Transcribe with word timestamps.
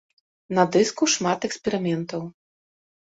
На 0.59 0.63
дыску 0.75 1.03
шмат 1.15 1.47
эксперыментаў. 1.49 2.21